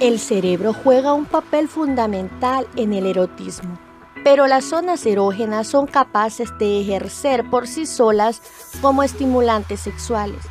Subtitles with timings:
[0.00, 3.78] El cerebro juega un papel fundamental en el erotismo,
[4.24, 8.42] pero las zonas erógenas son capaces de ejercer por sí solas
[8.82, 10.44] como estimulantes sexuales.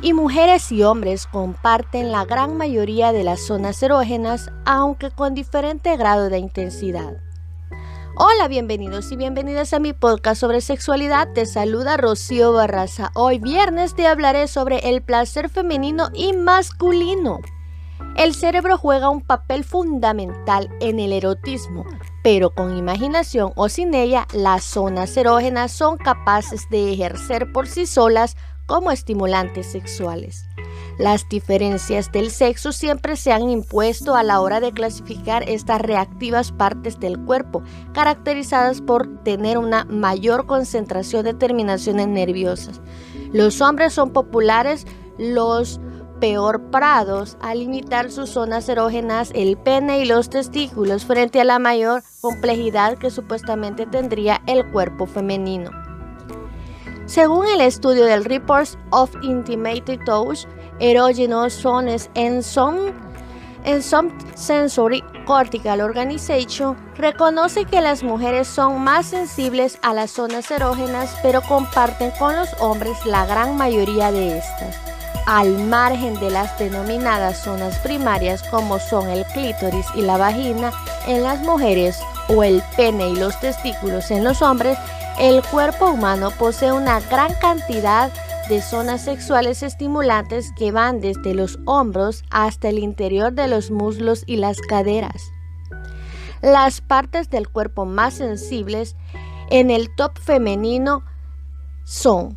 [0.00, 5.94] Y mujeres y hombres comparten la gran mayoría de las zonas erógenas, aunque con diferente
[5.98, 7.18] grado de intensidad.
[8.16, 11.32] Hola, bienvenidos y bienvenidas a mi podcast sobre sexualidad.
[11.34, 13.10] Te saluda Rocío Barraza.
[13.14, 17.40] Hoy viernes te hablaré sobre el placer femenino y masculino.
[18.16, 21.84] El cerebro juega un papel fundamental en el erotismo,
[22.22, 27.86] pero con imaginación o sin ella, las zonas erógenas son capaces de ejercer por sí
[27.86, 30.46] solas como estimulantes sexuales.
[30.96, 36.52] Las diferencias del sexo siempre se han impuesto a la hora de clasificar estas reactivas
[36.52, 42.80] partes del cuerpo, caracterizadas por tener una mayor concentración de terminaciones nerviosas.
[43.32, 44.86] Los hombres son populares,
[45.18, 45.80] los
[46.24, 51.58] peor prados al limitar sus zonas erógenas, el pene y los testículos frente a la
[51.58, 55.70] mayor complejidad que supuestamente tendría el cuerpo femenino.
[57.04, 60.46] Según el estudio del Reports of Intimate Touch,
[60.80, 62.94] Erogenous Zones en some,
[63.64, 70.50] en some Sensory Cortical Organization, reconoce que las mujeres son más sensibles a las zonas
[70.50, 74.93] erógenas, pero comparten con los hombres la gran mayoría de estas
[75.26, 80.72] al margen de las denominadas zonas primarias como son el clítoris y la vagina
[81.06, 84.78] en las mujeres o el pene y los testículos en los hombres,
[85.18, 88.12] el cuerpo humano posee una gran cantidad
[88.48, 94.22] de zonas sexuales estimulantes que van desde los hombros hasta el interior de los muslos
[94.26, 95.30] y las caderas.
[96.42, 98.96] Las partes del cuerpo más sensibles
[99.50, 101.02] en el top femenino
[101.84, 102.36] son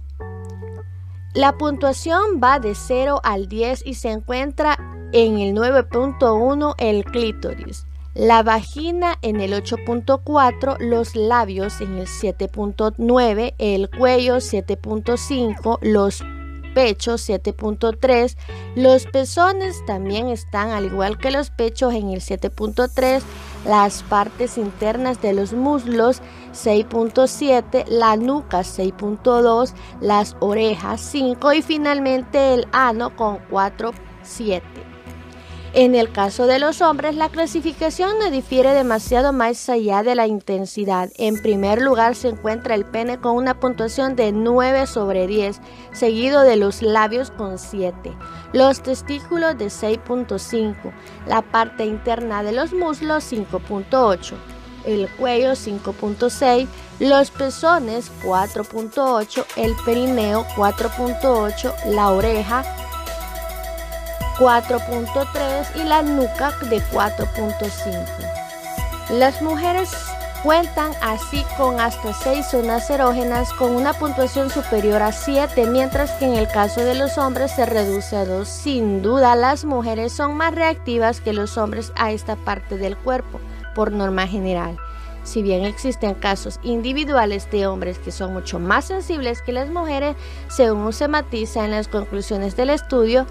[1.37, 4.75] la puntuación va de 0 al 10 y se encuentra
[5.13, 7.85] en el 9.1 el clítoris,
[8.15, 16.23] la vagina en el 8.4, los labios en el 7.9, el cuello 7.5, los
[16.77, 18.37] pechos 7.3,
[18.75, 23.23] los pezones también están al igual que los pechos en el 7.3,
[23.65, 26.21] las partes internas de los muslos
[26.53, 34.96] 6.7, la nuca 6.2, las orejas 5 y finalmente el ano con 4.7.
[35.79, 40.25] En el caso de los hombres, la clasificación no difiere demasiado más allá de la
[40.25, 41.11] intensidad.
[41.17, 45.61] En primer lugar se encuentra el pene con una puntuación de 9 sobre 10,
[45.91, 48.11] seguido de los labios con 7,
[48.53, 50.91] los testículos de 6.5,
[51.27, 54.33] la parte interna de los muslos 5.8
[54.85, 56.65] el cuello 5.6,
[57.01, 62.63] los pezones 4.8, el perineo 4.8, la oreja
[64.37, 68.05] 4.3 y la nuca de 4.5.
[69.09, 69.89] Las mujeres
[70.43, 76.25] cuentan así con hasta 6 zonas erógenas con una puntuación superior a 7, mientras que
[76.25, 78.47] en el caso de los hombres se reduce a 2.
[78.47, 83.39] Sin duda, las mujeres son más reactivas que los hombres a esta parte del cuerpo,
[83.73, 84.77] por norma general.
[85.23, 90.15] Si bien existen casos individuales de hombres que son mucho más sensibles que las mujeres,
[90.47, 93.25] según se matiza en las conclusiones del estudio,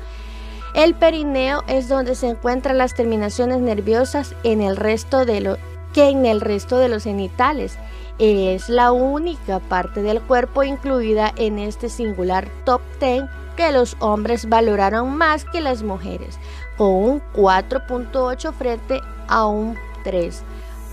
[0.77, 5.57] el perineo es donde se encuentran las terminaciones nerviosas en el resto de
[5.95, 7.79] que en el resto de los genitales.
[8.19, 13.25] Es la única parte del cuerpo incluida en este singular top 10
[13.57, 16.39] que los hombres valoraron más que las mujeres,
[16.77, 20.43] con un 4.8 frente a un 3.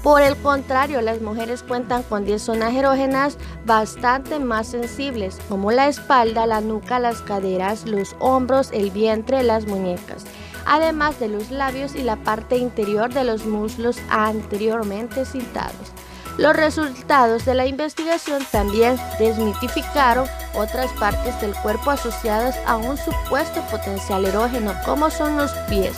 [0.03, 5.87] Por el contrario, las mujeres cuentan con 10 zonas erógenas bastante más sensibles, como la
[5.87, 10.25] espalda, la nuca, las caderas, los hombros, el vientre, las muñecas,
[10.65, 15.93] además de los labios y la parte interior de los muslos anteriormente citados.
[16.37, 23.61] Los resultados de la investigación también desmitificaron otras partes del cuerpo asociadas a un supuesto
[23.71, 25.95] potencial erógeno, como son los pies,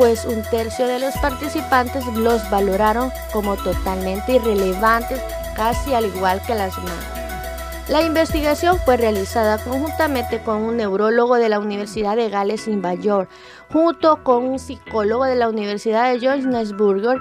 [0.00, 5.20] pues un tercio de los participantes los valoraron como totalmente irrelevantes,
[5.54, 7.04] casi al igual que las manos.
[7.86, 13.28] La investigación fue realizada conjuntamente con un neurólogo de la Universidad de Gales en York,
[13.70, 17.20] junto con un psicólogo de la Universidad de Johannesburg,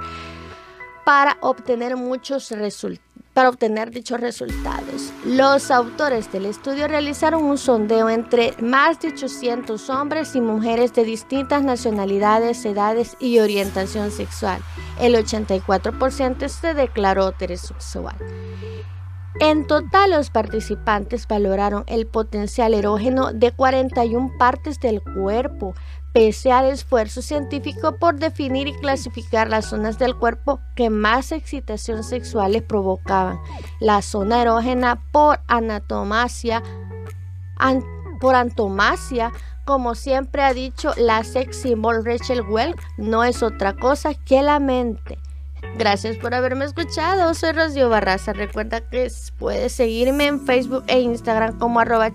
[1.04, 3.04] para obtener muchos resultados
[3.40, 5.14] para obtener dichos resultados.
[5.24, 11.06] Los autores del estudio realizaron un sondeo entre más de 800 hombres y mujeres de
[11.06, 14.62] distintas nacionalidades, edades y orientación sexual.
[15.00, 18.18] El 84% se declaró heterosexual.
[19.40, 25.76] En total, los participantes valoraron el potencial erógeno de 41 partes del cuerpo,
[26.14, 32.04] pese al esfuerzo científico por definir y clasificar las zonas del cuerpo que más excitación
[32.04, 33.40] sexual les provocaban.
[33.80, 36.64] La zona erógena por anatomasia,
[38.20, 39.32] por antomasia,
[39.66, 44.60] como siempre ha dicho la sex symbol Rachel Well, no es otra cosa que la
[44.60, 45.20] mente.
[45.80, 47.34] Gracias por haberme escuchado.
[47.34, 48.34] Soy Rocío Barraza.
[48.34, 52.12] Recuerda que puedes seguirme en Facebook e Instagram como arroba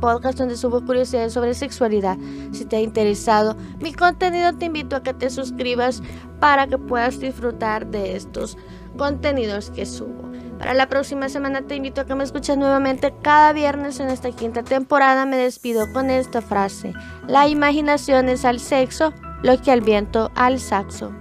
[0.00, 2.16] podcast donde subo curiosidades sobre sexualidad.
[2.52, 6.04] Si te ha interesado mi contenido, te invito a que te suscribas
[6.38, 8.56] para que puedas disfrutar de estos
[8.96, 10.30] contenidos que subo.
[10.60, 14.30] Para la próxima semana te invito a que me escuches nuevamente cada viernes en esta
[14.30, 15.26] quinta temporada.
[15.26, 16.92] Me despido con esta frase.
[17.26, 21.19] La imaginación es al sexo lo que al viento al saxo.